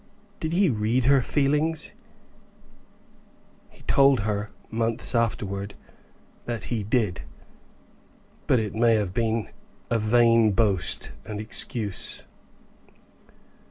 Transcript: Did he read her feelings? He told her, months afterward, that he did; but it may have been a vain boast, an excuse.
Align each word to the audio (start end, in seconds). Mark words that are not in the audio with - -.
Did 0.39 0.53
he 0.53 0.67
read 0.67 1.05
her 1.05 1.21
feelings? 1.21 1.93
He 3.69 3.83
told 3.83 4.21
her, 4.21 4.49
months 4.71 5.13
afterward, 5.13 5.75
that 6.47 6.63
he 6.63 6.81
did; 6.81 7.21
but 8.47 8.57
it 8.59 8.73
may 8.73 8.95
have 8.95 9.13
been 9.13 9.51
a 9.91 9.99
vain 9.99 10.53
boast, 10.53 11.11
an 11.25 11.39
excuse. 11.39 12.25